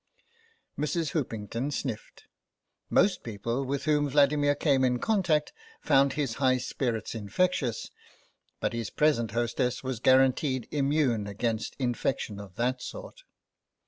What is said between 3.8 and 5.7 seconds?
whom Vladimir came in contact